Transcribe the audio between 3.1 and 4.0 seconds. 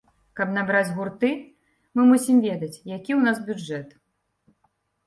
ў нас бюджэт.